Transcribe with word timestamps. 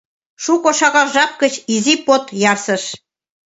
Шуко-шагал 0.43 1.07
жап 1.13 1.31
гыч 1.41 1.53
изи 1.75 1.95
под 2.05 2.23
ярсыш. 2.51 2.83